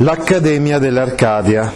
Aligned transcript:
L'Accademia 0.00 0.78
dell'Arcadia, 0.78 1.72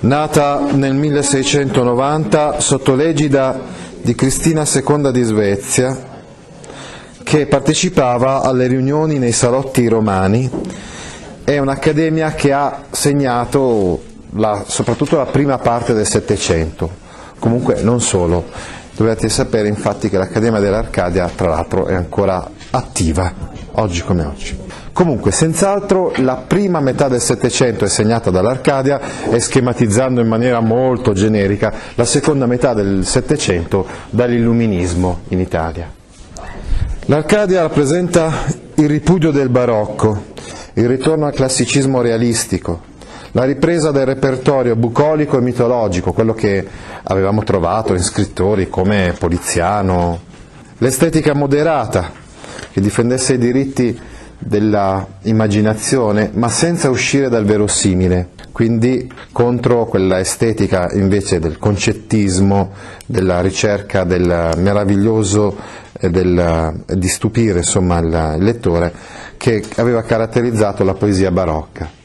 nata 0.00 0.66
nel 0.72 0.92
1690 0.92 2.60
sotto 2.60 2.94
l'egida 2.94 3.58
di 4.02 4.14
Cristina 4.14 4.66
II 4.70 5.10
di 5.10 5.22
Svezia, 5.22 5.98
che 7.22 7.46
partecipava 7.46 8.42
alle 8.42 8.66
riunioni 8.66 9.16
nei 9.18 9.32
salotti 9.32 9.88
romani, 9.88 10.50
è 11.42 11.56
un'accademia 11.56 12.32
che 12.32 12.52
ha 12.52 12.82
segnato 12.90 14.02
la, 14.32 14.64
soprattutto 14.66 15.16
la 15.16 15.24
prima 15.26 15.56
parte 15.56 15.94
del 15.94 16.06
Settecento, 16.06 16.90
comunque 17.38 17.80
non 17.80 18.02
solo. 18.02 18.44
Dovete 18.94 19.30
sapere 19.30 19.68
infatti 19.68 20.10
che 20.10 20.18
l'Accademia 20.18 20.60
dell'Arcadia 20.60 21.30
tra 21.34 21.48
l'altro 21.48 21.86
è 21.86 21.94
ancora 21.94 22.46
attiva, 22.70 23.32
oggi 23.72 24.02
come 24.02 24.22
oggi. 24.22 24.63
Comunque, 24.94 25.32
senz'altro 25.32 26.12
la 26.18 26.36
prima 26.36 26.78
metà 26.78 27.08
del 27.08 27.20
Settecento 27.20 27.84
è 27.84 27.88
segnata 27.88 28.30
dall'Arcadia 28.30 29.00
e 29.28 29.40
schematizzando 29.40 30.20
in 30.20 30.28
maniera 30.28 30.60
molto 30.60 31.12
generica 31.12 31.72
la 31.96 32.04
seconda 32.04 32.46
metà 32.46 32.74
del 32.74 33.04
Settecento 33.04 33.84
dall'Illuminismo 34.10 35.22
in 35.30 35.40
Italia. 35.40 35.90
L'Arcadia 37.06 37.62
rappresenta 37.62 38.32
il 38.74 38.88
ripudio 38.88 39.32
del 39.32 39.48
barocco, 39.48 40.26
il 40.74 40.86
ritorno 40.86 41.26
al 41.26 41.34
classicismo 41.34 42.00
realistico, 42.00 42.82
la 43.32 43.42
ripresa 43.42 43.90
del 43.90 44.06
repertorio 44.06 44.76
bucolico 44.76 45.38
e 45.38 45.40
mitologico, 45.40 46.12
quello 46.12 46.34
che 46.34 46.64
avevamo 47.02 47.42
trovato 47.42 47.94
in 47.94 48.02
scrittori 48.02 48.68
come 48.68 49.12
Poliziano, 49.18 50.20
l'estetica 50.78 51.34
moderata, 51.34 52.12
che 52.70 52.80
difendesse 52.80 53.32
i 53.34 53.38
diritti 53.38 54.12
della 54.44 55.06
immaginazione, 55.22 56.30
ma 56.34 56.48
senza 56.48 56.90
uscire 56.90 57.28
dal 57.28 57.44
verosimile, 57.44 58.30
quindi 58.52 59.10
contro 59.32 59.86
quella 59.86 60.20
estetica 60.20 60.90
invece 60.92 61.40
del 61.40 61.58
concettismo, 61.58 62.72
della 63.06 63.40
ricerca 63.40 64.04
del 64.04 64.52
meraviglioso 64.56 65.56
del, 66.00 66.84
di 66.86 67.08
stupire 67.08 67.58
insomma, 67.58 67.98
il 67.98 68.36
lettore 68.38 68.92
che 69.36 69.62
aveva 69.76 70.02
caratterizzato 70.02 70.84
la 70.84 70.94
poesia 70.94 71.30
barocca. 71.30 72.02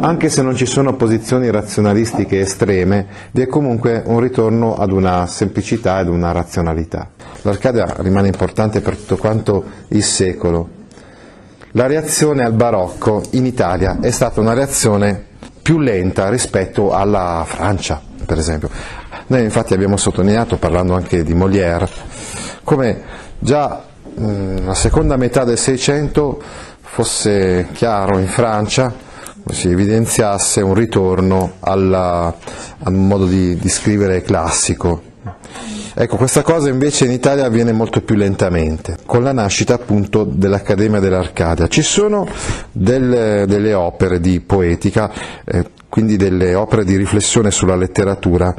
Anche 0.00 0.30
se 0.30 0.42
non 0.42 0.56
ci 0.56 0.66
sono 0.66 0.96
posizioni 0.96 1.50
razionalistiche 1.50 2.40
estreme, 2.40 3.06
vi 3.32 3.42
è 3.42 3.46
comunque 3.46 4.02
un 4.06 4.20
ritorno 4.20 4.74
ad 4.74 4.90
una 4.90 5.26
semplicità 5.26 6.00
ed 6.00 6.08
una 6.08 6.32
razionalità. 6.32 7.10
L'Arcadia 7.42 7.94
rimane 7.98 8.28
importante 8.28 8.80
per 8.80 8.96
tutto 8.96 9.16
quanto 9.16 9.64
il 9.88 10.02
secolo. 10.02 10.75
La 11.76 11.86
reazione 11.86 12.42
al 12.42 12.54
barocco 12.54 13.22
in 13.32 13.44
Italia 13.44 13.98
è 14.00 14.10
stata 14.10 14.40
una 14.40 14.54
reazione 14.54 15.26
più 15.60 15.78
lenta 15.78 16.30
rispetto 16.30 16.94
alla 16.94 17.44
Francia, 17.46 18.00
per 18.24 18.38
esempio. 18.38 18.70
Noi 19.26 19.42
infatti 19.42 19.74
abbiamo 19.74 19.98
sottolineato, 19.98 20.56
parlando 20.56 20.94
anche 20.94 21.22
di 21.22 21.34
Molière, 21.34 21.86
come 22.64 23.02
già 23.38 23.84
nella 24.14 24.72
seconda 24.72 25.18
metà 25.18 25.44
del 25.44 25.58
Seicento 25.58 26.42
fosse 26.80 27.68
chiaro 27.74 28.16
in 28.16 28.28
Francia, 28.28 28.90
si 29.50 29.68
evidenziasse 29.68 30.62
un 30.62 30.72
ritorno 30.72 31.56
al 31.60 32.34
modo 32.86 33.26
di, 33.26 33.54
di 33.54 33.68
scrivere 33.68 34.22
classico. 34.22 35.02
Ecco, 35.98 36.16
questa 36.16 36.42
cosa 36.42 36.68
invece 36.68 37.06
in 37.06 37.10
Italia 37.10 37.46
avviene 37.46 37.72
molto 37.72 38.02
più 38.02 38.16
lentamente, 38.16 38.98
con 39.06 39.22
la 39.22 39.32
nascita 39.32 39.72
appunto 39.72 40.24
dell'Accademia 40.24 41.00
dell'Arcadia. 41.00 41.68
Ci 41.68 41.80
sono 41.80 42.28
delle, 42.70 43.46
delle 43.48 43.72
opere 43.72 44.20
di 44.20 44.40
poetica, 44.40 45.10
eh, 45.42 45.64
quindi 45.88 46.18
delle 46.18 46.54
opere 46.54 46.84
di 46.84 46.96
riflessione 46.96 47.50
sulla 47.50 47.76
letteratura, 47.76 48.54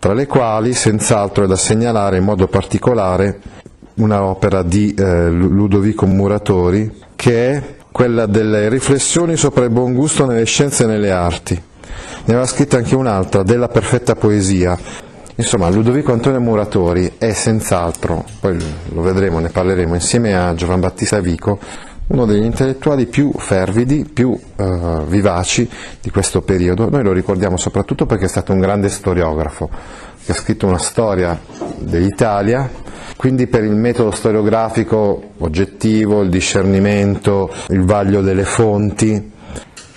tra 0.00 0.14
le 0.14 0.26
quali 0.26 0.72
senz'altro 0.72 1.44
è 1.44 1.46
da 1.46 1.54
segnalare 1.54 2.16
in 2.16 2.24
modo 2.24 2.48
particolare 2.48 3.38
un'opera 3.94 4.64
di 4.64 4.94
eh, 4.94 5.30
Ludovico 5.30 6.06
Muratori, 6.06 6.92
che 7.14 7.50
è 7.52 7.62
quella 7.92 8.26
delle 8.26 8.68
riflessioni 8.68 9.36
sopra 9.36 9.62
il 9.62 9.70
buon 9.70 9.94
gusto 9.94 10.26
nelle 10.26 10.44
scienze 10.44 10.82
e 10.82 10.86
nelle 10.88 11.12
arti. 11.12 11.54
Ne 11.54 12.32
aveva 12.32 12.46
scritta 12.46 12.78
anche 12.78 12.96
un'altra, 12.96 13.44
della 13.44 13.68
perfetta 13.68 14.16
poesia. 14.16 14.76
Insomma, 15.36 15.68
Ludovico 15.68 16.12
Antonio 16.12 16.40
Muratori 16.40 17.14
è 17.18 17.32
senz'altro, 17.32 18.24
poi 18.38 18.56
lo 18.92 19.00
vedremo, 19.00 19.40
ne 19.40 19.48
parleremo 19.48 19.94
insieme 19.94 20.36
a 20.36 20.54
Giovan 20.54 20.78
Battista 20.78 21.18
Vico, 21.18 21.58
uno 22.06 22.24
degli 22.24 22.44
intellettuali 22.44 23.06
più 23.06 23.32
fervidi, 23.36 24.04
più 24.04 24.38
eh, 24.54 25.00
vivaci 25.08 25.68
di 26.00 26.10
questo 26.10 26.42
periodo. 26.42 26.88
Noi 26.88 27.02
lo 27.02 27.12
ricordiamo 27.12 27.56
soprattutto 27.56 28.06
perché 28.06 28.26
è 28.26 28.28
stato 28.28 28.52
un 28.52 28.60
grande 28.60 28.88
storiografo, 28.88 29.68
che 30.24 30.30
ha 30.30 30.34
scritto 30.36 30.68
una 30.68 30.78
storia 30.78 31.36
dell'Italia, 31.78 32.70
quindi 33.16 33.48
per 33.48 33.64
il 33.64 33.74
metodo 33.74 34.12
storiografico 34.12 35.30
oggettivo, 35.38 36.22
il 36.22 36.28
discernimento, 36.28 37.52
il 37.70 37.82
vaglio 37.82 38.20
delle 38.20 38.44
fonti, 38.44 39.32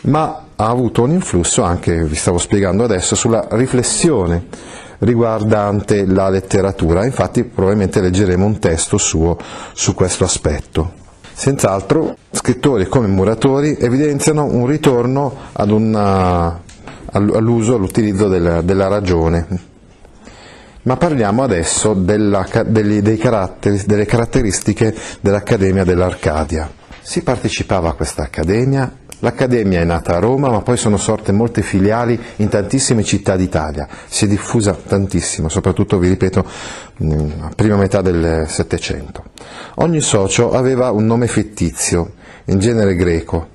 ma 0.02 0.46
ha 0.56 0.68
avuto 0.68 1.04
un 1.04 1.12
influsso 1.12 1.62
anche, 1.62 2.04
vi 2.06 2.16
stavo 2.16 2.40
spiegando 2.40 2.84
adesso, 2.84 3.14
sulla 3.14 3.48
riflessione 3.52 4.86
riguardante 5.00 6.06
la 6.06 6.30
letteratura, 6.30 7.06
infatti 7.06 7.44
probabilmente 7.44 8.02
leggeremo 8.02 8.46
un 8.46 8.60
testo 8.60 8.98
suo 8.98 9.38
su 9.74 9.94
questo 9.94 10.24
aspetto. 10.24 11.06
Senz'altro 11.34 12.16
scrittori 12.32 12.88
come 12.88 13.08
Muratori 13.08 13.78
evidenziano 13.80 14.46
un 14.46 14.66
ritorno 14.66 15.36
ad 15.54 15.70
una, 15.70 16.60
all'uso, 17.12 17.76
all'utilizzo 17.76 18.28
della, 18.28 18.62
della 18.62 18.88
ragione, 18.88 19.46
ma 20.84 20.98
parliamo 20.98 21.44
adesso 21.44 21.94
della, 21.94 22.46
degli, 22.66 23.02
delle 23.02 24.06
caratteristiche 24.06 24.96
dell'Accademia 25.20 25.84
dell'Arcadia. 25.84 26.72
Si 27.02 27.22
partecipava 27.22 27.90
a 27.90 27.94
questa 27.94 28.24
accademia 28.24 28.92
L'Accademia 29.20 29.82
è 29.82 29.84
nata 29.84 30.16
a 30.16 30.20
Roma, 30.20 30.50
ma 30.50 30.62
poi 30.62 30.78
sono 30.78 30.98
sorte 30.98 31.32
molte 31.32 31.64
filiali 31.64 32.20
in 32.36 32.50
tantissime 32.50 33.04
città 33.04 33.36
d'Italia, 33.36 33.88
si 34.08 34.26
è 34.26 34.28
diffusa 34.28 34.74
tantissimo, 34.74 35.50
soprattutto, 35.50 35.98
vi 35.98 36.10
ripeto, 36.10 36.46
nella 36.98 37.50
prima 37.56 37.78
metà 37.78 38.02
del 38.02 38.46
Settecento. 38.48 39.24
Ogni 39.76 40.02
socio 40.02 40.52
aveva 40.52 40.92
un 40.92 41.08
nome 41.08 41.28
fittizio, 41.28 42.12
in 42.46 42.60
genere 42.60 42.96
greco. 42.96 43.50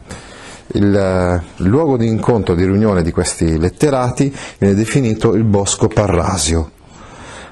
Il, 0.74 0.96
eh, 0.96 1.42
luogo 1.62 1.96
di 1.96 2.08
incontro, 2.08 2.56
di 2.56 2.64
riunione 2.64 3.02
di 3.02 3.12
questi 3.12 3.56
letterati 3.56 4.34
viene 4.58 4.74
definito 4.74 5.34
il 5.34 5.44
Bosco 5.44 5.86
Parrasio. 5.86 6.70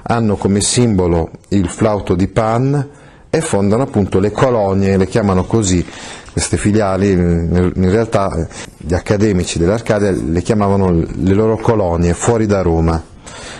Hanno 0.03 0.35
come 0.35 0.59
simbolo 0.59 1.31
il 1.49 1.69
flauto 1.69 2.15
di 2.15 2.27
Pan 2.27 2.89
e 3.29 3.39
fondano 3.39 3.83
appunto 3.83 4.19
le 4.19 4.31
colonie, 4.31 4.97
le 4.97 5.07
chiamano 5.07 5.45
così, 5.45 5.85
queste 6.31 6.57
filiali, 6.57 7.11
in 7.11 7.89
realtà 7.89 8.47
gli 8.77 8.93
accademici 8.93 9.59
dell'Arcadia 9.59 10.11
le 10.11 10.41
chiamavano 10.41 10.91
le 10.91 11.33
loro 11.33 11.57
colonie 11.57 12.13
fuori 12.13 12.45
da 12.45 12.61
Roma. 12.61 13.01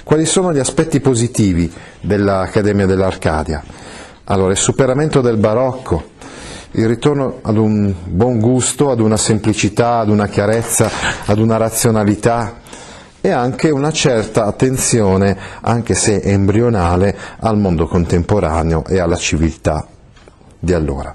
Quali 0.04 0.26
sono 0.26 0.54
gli 0.54 0.60
aspetti 0.60 1.00
positivi 1.00 1.72
dell'Accademia 2.02 2.86
dell'Arcadia? 2.86 3.64
Allora, 4.26 4.52
il 4.52 4.58
superamento 4.58 5.22
del 5.22 5.38
barocco, 5.38 6.10
il 6.72 6.88
ritorno 6.88 7.40
ad 7.42 7.58
un 7.58 7.94
buon 8.06 8.40
gusto, 8.40 8.92
ad 8.92 9.00
una 9.00 9.18
semplicità, 9.18 10.00
ad 10.00 10.10
una 10.10 10.28
chiarezza, 10.28 10.90
ad 11.26 11.38
una 11.38 11.58
razionalità 11.58 12.60
e 13.20 13.30
anche 13.30 13.70
una 13.70 13.92
certa 13.92 14.46
attenzione, 14.46 15.38
anche 15.62 15.94
se 15.94 16.22
embrionale, 16.22 17.16
al 17.40 17.58
mondo 17.58 17.88
contemporaneo 17.88 18.86
e 18.86 19.00
alla 19.00 19.18
civiltà 19.18 19.86
di 20.58 20.74
allora. 20.74 21.14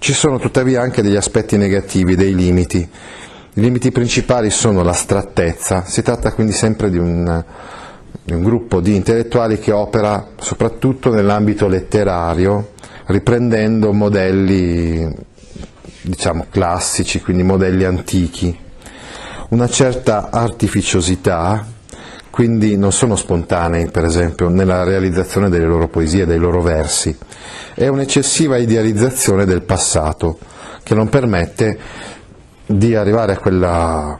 Ci 0.00 0.12
sono 0.12 0.38
tuttavia 0.38 0.80
anche 0.80 1.02
degli 1.02 1.16
aspetti 1.16 1.56
negativi, 1.56 2.14
dei 2.14 2.34
limiti. 2.34 2.78
I 2.78 3.60
limiti 3.60 3.90
principali 3.90 4.48
sono 4.48 4.82
l'astrattezza, 4.82 5.84
si 5.84 6.02
tratta 6.02 6.32
quindi 6.32 6.52
sempre 6.52 6.88
di 6.88 6.98
un, 6.98 7.44
di 8.22 8.32
un 8.32 8.42
gruppo 8.44 8.80
di 8.80 8.94
intellettuali 8.94 9.58
che 9.58 9.72
opera 9.72 10.28
soprattutto 10.38 11.12
nell'ambito 11.12 11.66
letterario, 11.66 12.74
riprendendo 13.06 13.92
modelli 13.92 15.12
diciamo 16.02 16.46
classici, 16.48 17.20
quindi 17.20 17.42
modelli 17.42 17.84
antichi, 17.84 18.56
una 19.50 19.68
certa 19.68 20.30
artificiosità, 20.30 21.66
quindi 22.38 22.76
non 22.76 22.92
sono 22.92 23.16
spontanei, 23.16 23.90
per 23.90 24.04
esempio, 24.04 24.48
nella 24.48 24.84
realizzazione 24.84 25.48
delle 25.48 25.64
loro 25.64 25.88
poesie, 25.88 26.24
dei 26.24 26.38
loro 26.38 26.62
versi, 26.62 27.18
è 27.74 27.88
un'eccessiva 27.88 28.58
idealizzazione 28.58 29.44
del 29.44 29.62
passato 29.62 30.38
che 30.84 30.94
non 30.94 31.08
permette 31.08 31.76
di 32.64 32.94
arrivare 32.94 33.32
a 33.32 33.38
quella 33.38 34.16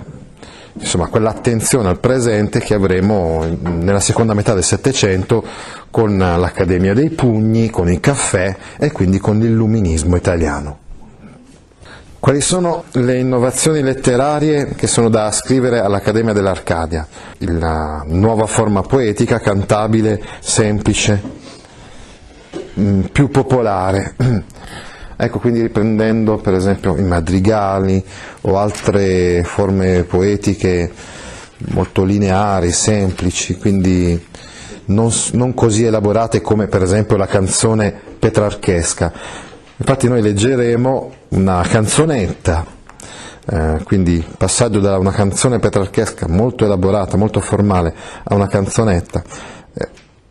insomma, 0.73 1.07
quell'attenzione 1.07 1.91
al 1.91 2.01
presente 2.01 2.59
che 2.59 2.75
avremo 2.75 3.47
nella 3.63 4.01
seconda 4.01 4.35
metà 4.35 4.53
del 4.53 4.65
Settecento 4.65 5.45
con 5.89 6.19
l'Accademia 6.19 6.95
dei 6.95 7.11
Pugni, 7.11 7.71
con 7.71 7.89
il 7.89 8.01
caffè 8.01 8.53
e 8.79 8.91
quindi 8.91 9.21
con 9.21 9.39
l'illuminismo 9.39 10.17
italiano. 10.17 10.88
Quali 12.21 12.41
sono 12.41 12.83
le 12.95 13.17
innovazioni 13.17 13.81
letterarie 13.81 14.75
che 14.75 14.89
sono 14.89 15.09
da 15.09 15.27
ascrivere 15.27 15.79
all'Accademia 15.79 16.33
dell'Arcadia? 16.33 17.07
La 17.39 18.03
nuova 18.07 18.47
forma 18.47 18.83
poetica, 18.83 19.39
cantabile, 19.39 20.21
semplice, 20.41 21.23
mm, 22.79 23.03
più 23.13 23.31
popolare. 23.31 24.15
Ecco, 25.21 25.41
quindi 25.41 25.61
riprendendo 25.63 26.37
per 26.37 26.55
esempio 26.55 26.97
i 26.97 27.03
madrigali 27.03 28.01
o 28.43 28.57
altre 28.57 29.43
forme 29.43 30.05
poetiche 30.05 30.93
molto 31.73 32.05
lineari, 32.05 32.71
semplici, 32.71 33.57
quindi 33.57 34.25
non, 34.85 35.11
non 35.33 35.55
così 35.55 35.83
elaborate 35.83 36.41
come 36.41 36.69
per 36.69 36.83
esempio 36.83 37.17
la 37.17 37.27
canzone 37.27 37.93
petrarchesca. 38.17 39.13
Infatti 39.81 40.09
noi 40.09 40.23
leggeremo 40.23 41.13
una 41.29 41.63
canzonetta, 41.63 42.67
eh, 43.47 43.81
quindi 43.85 44.27
passaggio 44.37 44.81
da 44.81 44.99
una 44.99 45.13
canzone 45.13 45.61
petrarchesca 45.61 46.27
molto 46.27 46.65
elaborata, 46.65 47.17
molto 47.17 47.39
formale, 47.39 47.95
a 48.25 48.35
una 48.35 48.49
canzonetta. 48.49 49.23
Eh, 49.73 49.89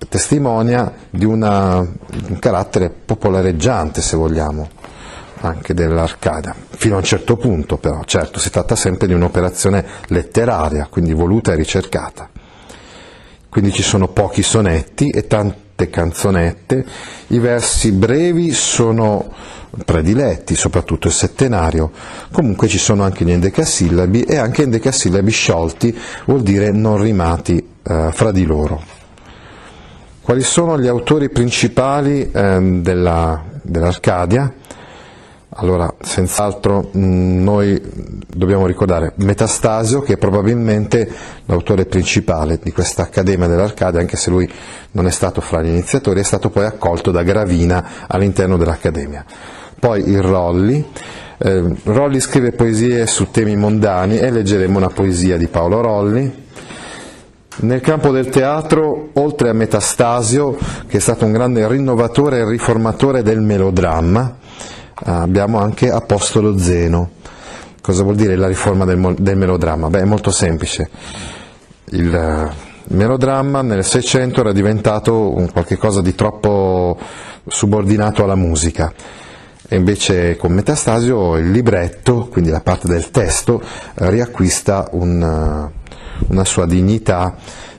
testimonia 0.10 0.94
di 1.10 1.24
una, 1.24 1.78
un 1.78 2.40
carattere 2.40 2.90
popolareggiante, 2.90 4.02
se 4.02 4.18
vogliamo, 4.18 4.68
anche 5.40 5.74
dell'Arcadia, 5.74 6.54
fino 6.72 6.96
a 6.96 6.98
un 6.98 7.06
certo 7.06 7.38
punto 7.38 7.78
però, 7.78 8.04
certo 8.04 8.40
si 8.40 8.50
tratta 8.50 8.76
sempre 8.76 9.08
di 9.08 9.14
un'operazione 9.14 9.86
letteraria, 10.08 10.88
quindi 10.90 11.14
voluta 11.14 11.54
e 11.54 11.56
ricercata. 11.56 12.30
Quindi 13.48 13.72
ci 13.72 13.82
sono 13.82 14.10
pochi 14.10 14.44
sonetti 14.44 15.10
e 15.10 15.26
tante 15.77 15.89
canzonette, 15.91 16.85
i 17.27 17.38
versi 17.38 17.91
brevi 17.91 18.51
sono 18.51 19.31
prediletti, 19.85 20.56
soprattutto 20.56 21.07
il 21.07 21.13
settenario, 21.13 21.91
comunque 22.31 22.68
ci 22.68 22.79
sono 22.79 23.03
anche 23.03 23.24
gli 23.24 23.31
endecasillabi 23.31 24.24
e 24.24 24.38
anche 24.38 24.63
endecasillabi 24.63 25.29
sciolti, 25.31 25.95
vuol 26.25 26.41
dire 26.41 26.71
non 26.71 27.00
rimati 27.00 27.63
eh, 27.83 28.09
fra 28.12 28.31
di 28.31 28.44
loro. 28.45 28.81
Quali 30.21 30.41
sono 30.41 30.79
gli 30.79 30.88
autori 30.88 31.29
principali 31.29 32.29
eh, 32.31 32.79
della, 32.81 33.44
dell'Arcadia? 33.62 34.51
Allora, 35.59 35.92
senz'altro 36.00 36.89
noi 36.92 37.81
dobbiamo 38.27 38.68
ricordare 38.68 39.13
Metastasio, 39.15 40.01
che 40.01 40.13
è 40.13 40.18
probabilmente 40.18 41.09
l'autore 41.45 41.86
principale 41.86 42.59
di 42.62 42.71
questa 42.71 43.04
Accademia 43.04 43.48
dell'Arcadia, 43.48 44.00
anche 44.00 44.18
se 44.18 44.30
lui 44.30 44.48
non 44.92 45.07
è 45.07 45.09
stato 45.09 45.42
fra 45.42 45.63
gli 45.63 45.69
iniziatori, 45.69 46.19
è 46.19 46.24
stato 46.24 46.51
poi 46.51 46.65
accolto 46.65 47.09
da 47.09 47.24
Gravina 47.24 48.06
all'interno 48.06 48.56
dell'Accademia. 48.56 49.25
Poi 49.80 50.07
il 50.07 50.21
Rolli, 50.21 50.86
eh, 51.39 51.75
Rolli 51.86 52.19
scrive 52.19 52.51
poesie 52.51 53.07
su 53.07 53.31
temi 53.31 53.56
mondani 53.56 54.19
e 54.19 54.30
leggeremo 54.30 54.77
una 54.77 54.89
poesia 54.89 55.38
di 55.38 55.48
Paolo 55.48 55.81
Rolli, 55.81 56.45
nel 57.60 57.81
campo 57.81 58.12
del 58.12 58.30
teatro, 58.30 59.10
oltre 59.13 59.50
a 59.50 59.53
Metastasio, 59.53 60.56
che 60.86 60.98
è 60.98 61.00
stato 61.00 61.25
un 61.25 61.31
grande 61.31 61.68
rinnovatore 61.68 62.38
e 62.38 62.48
riformatore 62.48 63.24
del 63.24 63.42
melodramma, 63.42 64.45
abbiamo 65.04 65.60
anche 65.60 65.90
Apostolo 65.90 66.58
Zeno. 66.58 67.12
Cosa 67.82 68.04
vuol 68.04 68.16
dire 68.16 68.36
la 68.36 68.48
riforma 68.48 68.86
del, 68.86 69.16
del 69.18 69.38
melodramma? 69.38 69.90
Beh, 69.90 70.02
è 70.02 70.06
molto 70.06 70.32
semplice. 70.32 70.90
Il 71.92 72.14
uh, 72.14 72.94
melodramma 72.96 73.62
nel 73.62 73.84
Seicento 73.84 74.42
era 74.42 74.52
diventato 74.52 75.48
qualcosa 75.54 76.02
di 76.02 76.14
troppo 76.16 76.98
subordinato 77.48 78.24
alla 78.24 78.36
musica 78.36 78.94
e 79.70 79.76
invece 79.76 80.38
con 80.38 80.54
Metastasio 80.54 81.36
il 81.38 81.52
libretto, 81.52 82.28
quindi 82.28 82.50
la 82.50 82.62
parte 82.62 82.88
del 82.88 83.12
testo, 83.12 83.62
riacquista 83.96 84.88
un, 84.92 85.70
una 86.28 86.46
sua 86.46 86.66
dignità 86.66 87.36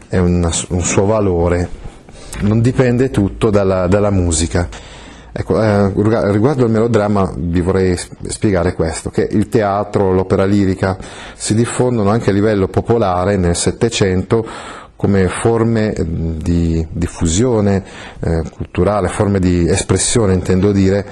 e 0.09 0.19
una, 0.19 0.51
un 0.69 0.83
suo 0.83 1.07
valore, 1.07 1.69
non 2.41 2.61
dipende 2.61 3.11
tutto 3.11 3.49
dalla, 3.49 3.87
dalla 3.87 4.11
musica. 4.11 4.69
Ecco, 5.41 5.63
eh, 5.63 5.93
riguardo 5.95 6.65
al 6.65 6.71
melodramma 6.71 7.33
vi 7.37 7.61
vorrei 7.61 7.97
spiegare 7.97 8.75
questo, 8.75 9.09
che 9.09 9.29
il 9.31 9.49
teatro, 9.49 10.13
l'opera 10.13 10.45
lirica 10.45 10.99
si 11.37 11.55
diffondono 11.55 12.11
anche 12.11 12.31
a 12.31 12.33
livello 12.33 12.67
popolare 12.67 13.37
nel 13.37 13.55
Settecento 13.55 14.45
come 14.97 15.29
forme 15.29 15.95
di 15.97 16.85
diffusione 16.91 17.85
eh, 18.19 18.43
culturale, 18.53 19.07
forme 19.07 19.39
di 19.39 19.69
espressione, 19.69 20.35
intendo 20.35 20.73
dire, 20.73 21.07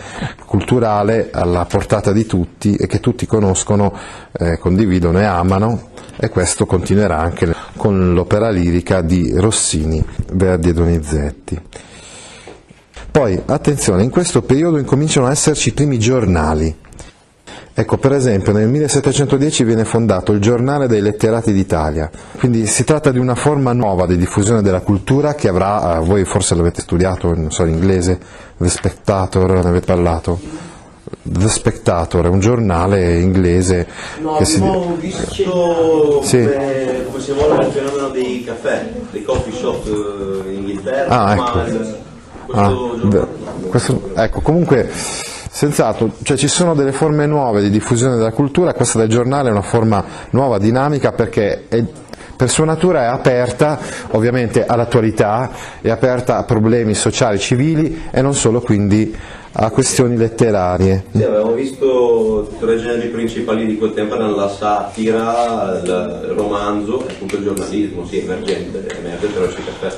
culturale 0.45 1.31
alla 1.31 1.65
portata 1.65 2.11
di 2.11 2.27
tutti 2.27 2.75
e 2.75 2.89
che 2.89 2.99
tutti 2.99 3.27
conoscono, 3.27 3.97
eh, 4.33 4.59
condividono 4.59 5.21
e 5.21 5.25
amano 5.25 5.91
e 6.17 6.31
questo 6.31 6.67
continuerà 6.67 7.19
anche 7.19 7.55
con 7.77 8.13
l'opera 8.13 8.51
lirica 8.51 9.03
di 9.03 9.33
Rossini, 9.37 10.05
Verdi 10.33 10.71
e 10.71 10.73
Donizetti. 10.73 11.61
Poi, 13.17 13.41
attenzione, 13.47 14.03
in 14.03 14.11
questo 14.11 14.43
periodo 14.43 14.77
incominciano 14.77 15.25
ad 15.25 15.33
esserci 15.33 15.71
i 15.71 15.73
primi 15.73 15.99
giornali. 15.99 16.77
Ecco, 17.73 17.97
per 17.97 18.13
esempio, 18.13 18.53
nel 18.53 18.69
1710 18.69 19.65
viene 19.65 19.87
fondato 19.87 20.33
il 20.33 20.39
Giornale 20.39 20.87
dei 20.87 21.01
Letterati 21.01 21.51
d'Italia, 21.55 22.11
quindi 22.37 22.67
si 22.67 22.85
tratta 22.85 23.11
di 23.13 23.19
una 23.19 23.35
forma 23.35 23.73
nuova 23.73 24.05
di 24.05 24.19
diffusione 24.19 24.61
della 24.61 24.83
cultura 24.83 25.35
che 25.35 25.49
avrà, 25.49 25.97
eh, 25.97 26.05
voi 26.05 26.27
forse 26.27 26.55
l'avete 26.57 26.83
studiato, 26.83 27.35
non 27.35 27.51
so, 27.51 27.65
in 27.65 27.73
inglese, 27.73 28.19
The 28.59 28.69
Spectator, 28.69 29.51
ne 29.51 29.69
avete 29.71 29.87
parlato? 29.87 30.39
The 31.23 31.49
Spectator 31.49 32.27
è 32.27 32.29
un 32.29 32.41
giornale 32.41 33.19
inglese 33.19 33.87
no, 34.21 34.37
che 34.37 34.45
abbiamo 34.45 34.95
si... 35.01 35.07
visto 35.07 36.21
sì. 36.23 36.43
come, 36.43 37.05
come 37.07 37.21
si 37.23 37.33
vuole 37.33 37.65
il 37.65 37.73
fenomeno 37.73 38.09
dei 38.11 38.45
caffè, 38.45 38.93
dei 39.11 39.23
coffee 39.23 39.55
shop 39.55 39.87
eh, 39.87 40.53
in 40.53 40.59
Inghilterra, 40.59 41.25
ah, 41.25 41.33
ecco. 41.33 42.15
Il, 42.49 42.55
questo, 42.55 43.33
ah, 43.45 43.69
questo, 43.69 44.11
ecco, 44.15 44.41
comunque 44.41 44.89
senz'altro, 44.93 46.13
cioè 46.23 46.37
ci 46.37 46.49
sono 46.49 46.75
delle 46.75 46.93
forme 46.93 47.27
nuove 47.27 47.63
di 47.63 47.71
diffusione 47.71 48.17
della 48.17 48.33
cultura, 48.33 48.75
questa 48.75 48.99
del 48.99 49.09
giornale 49.09 49.49
è 49.49 49.53
una 49.53 49.63
forma 49.63 50.05
nuova, 50.31 50.59
dinamica, 50.59 51.13
perché 51.13 51.65
è, 51.69 51.83
per 52.37 52.51
sua 52.51 52.67
natura 52.67 53.05
è 53.05 53.07
aperta 53.07 53.79
ovviamente 54.11 54.67
all'attualità, 54.67 55.51
è 55.81 55.89
aperta 55.89 56.37
a 56.37 56.45
problemi 56.45 56.93
sociali, 56.93 57.39
civili 57.39 58.03
e 58.11 58.21
non 58.21 58.35
solo 58.35 58.61
quindi 58.61 59.17
a 59.59 59.71
questioni 59.71 60.17
letterarie. 60.19 61.05
Sì, 61.13 61.23
avevamo 61.23 61.55
visto 61.55 62.51
tre 62.61 62.77
generi 62.77 63.09
principali 63.09 63.65
di 63.65 63.79
quel 63.79 63.95
tempo 63.95 64.15
erano 64.17 64.37
la 64.37 64.51
satira, 64.51 65.81
il 65.83 66.35
romanzo 66.37 67.07
e 67.07 67.13
appunto 67.13 67.37
il 67.37 67.45
giornalismo, 67.45 68.05
sì, 68.05 68.19
emergente, 68.19 68.87
emerge 68.99 69.27
attraverso 69.27 69.59
il 69.59 69.65
caffè. 69.65 69.97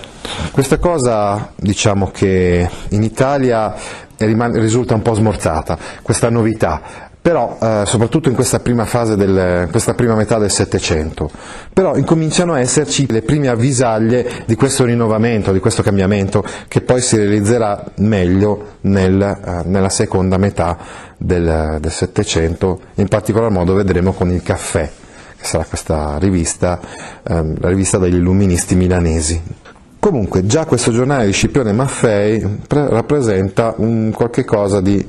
Questa 0.58 0.78
cosa 0.78 1.52
diciamo 1.54 2.10
che 2.12 2.68
in 2.88 3.04
Italia 3.04 3.76
risulta 4.16 4.92
un 4.94 5.02
po' 5.02 5.14
smorzata, 5.14 5.78
questa 6.02 6.30
novità, 6.30 6.82
però 7.22 7.56
eh, 7.62 7.84
soprattutto 7.86 8.28
in 8.28 8.34
questa 8.34 8.58
prima 8.58 8.84
fase, 8.84 9.14
del, 9.14 9.68
questa 9.70 9.94
prima 9.94 10.16
metà 10.16 10.36
del 10.38 10.50
Settecento, 10.50 11.30
però 11.72 11.94
incominciano 11.94 12.54
a 12.54 12.58
esserci 12.58 13.06
le 13.08 13.22
prime 13.22 13.46
avvisaglie 13.46 14.42
di 14.46 14.56
questo 14.56 14.84
rinnovamento, 14.84 15.52
di 15.52 15.60
questo 15.60 15.84
cambiamento 15.84 16.44
che 16.66 16.80
poi 16.80 17.02
si 17.02 17.16
realizzerà 17.16 17.84
meglio 17.98 18.78
nel, 18.80 19.22
eh, 19.22 19.62
nella 19.64 19.90
seconda 19.90 20.38
metà 20.38 20.76
del, 21.16 21.76
del 21.78 21.92
Settecento, 21.92 22.80
in 22.96 23.06
particolar 23.06 23.52
modo 23.52 23.74
vedremo 23.74 24.12
con 24.12 24.28
il 24.32 24.42
caffè, 24.42 24.90
che 25.36 25.44
sarà 25.44 25.64
questa 25.64 26.18
rivista, 26.18 26.80
eh, 27.22 27.54
la 27.60 27.68
rivista 27.68 27.98
degli 27.98 28.16
illuministi 28.16 28.74
milanesi. 28.74 29.66
Comunque 30.00 30.46
già 30.46 30.64
questo 30.64 30.92
giornale 30.92 31.26
di 31.26 31.32
Scipione 31.32 31.72
Maffei 31.72 32.60
rappresenta 32.68 33.74
un 33.78 34.12
qualche 34.14 34.44
cosa 34.44 34.80
di 34.80 35.04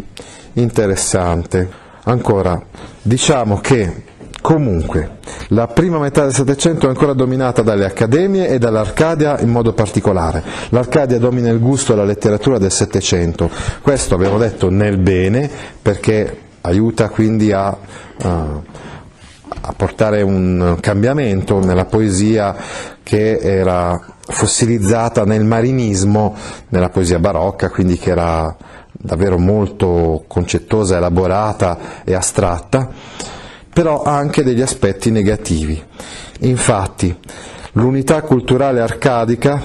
interessante. 0.53 1.69
Ancora, 2.05 2.59
diciamo 3.01 3.59
che 3.59 4.03
comunque 4.41 5.17
la 5.49 5.67
prima 5.67 5.99
metà 5.99 6.23
del 6.23 6.33
Settecento 6.33 6.87
è 6.87 6.89
ancora 6.89 7.13
dominata 7.13 7.61
dalle 7.61 7.85
accademie 7.85 8.47
e 8.47 8.57
dall'Arcadia 8.57 9.39
in 9.41 9.49
modo 9.49 9.73
particolare. 9.73 10.43
L'Arcadia 10.69 11.19
domina 11.19 11.49
il 11.49 11.59
gusto 11.59 11.93
e 11.93 11.95
la 11.95 12.03
letteratura 12.03 12.57
del 12.57 12.71
Settecento, 12.71 13.49
questo 13.81 14.15
abbiamo 14.15 14.39
detto 14.39 14.69
nel 14.69 14.97
bene 14.97 15.49
perché 15.81 16.35
aiuta 16.61 17.09
quindi 17.09 17.51
a, 17.51 17.69
uh, 17.69 18.27
a 18.27 19.73
portare 19.75 20.23
un 20.23 20.77
cambiamento 20.79 21.63
nella 21.63 21.85
poesia 21.85 22.55
che 23.09 23.39
era 23.39 23.99
fossilizzata 24.19 25.25
nel 25.25 25.43
marinismo, 25.43 26.35
nella 26.67 26.89
poesia 26.89 27.17
barocca, 27.17 27.71
quindi 27.71 27.97
che 27.97 28.11
era 28.11 28.55
davvero 28.91 29.39
molto 29.39 30.25
concettosa, 30.27 30.97
elaborata 30.97 32.03
e 32.03 32.13
astratta, 32.13 32.87
però 33.73 34.03
ha 34.03 34.15
anche 34.15 34.43
degli 34.43 34.61
aspetti 34.61 35.09
negativi. 35.09 35.83
Infatti, 36.41 37.17
l'unità 37.71 38.21
culturale 38.21 38.79
arcadica 38.79 39.59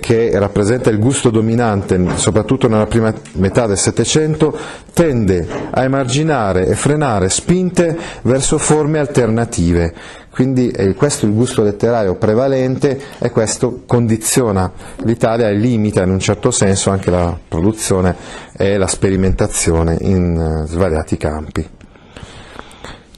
che 0.00 0.30
rappresenta 0.38 0.90
il 0.90 0.98
gusto 0.98 1.30
dominante 1.30 2.16
soprattutto 2.16 2.68
nella 2.68 2.86
prima 2.86 3.12
metà 3.34 3.66
del 3.66 3.78
Settecento, 3.78 4.56
tende 4.92 5.46
a 5.70 5.82
emarginare 5.82 6.66
e 6.66 6.74
frenare 6.74 7.28
spinte 7.28 7.96
verso 8.22 8.58
forme 8.58 8.98
alternative. 8.98 9.94
Quindi 10.30 10.68
è 10.68 10.94
questo 10.94 11.26
il 11.26 11.32
gusto 11.32 11.64
letterario 11.64 12.14
prevalente 12.14 13.00
e 13.18 13.30
questo 13.30 13.82
condiziona 13.86 14.70
l'Italia 14.98 15.48
e 15.48 15.54
limita 15.54 16.02
in 16.02 16.10
un 16.10 16.20
certo 16.20 16.52
senso 16.52 16.90
anche 16.90 17.10
la 17.10 17.36
produzione 17.48 18.14
e 18.56 18.76
la 18.76 18.86
sperimentazione 18.86 19.96
in 20.00 20.36
eh, 20.36 20.66
svariati 20.68 21.16
campi. 21.16 21.68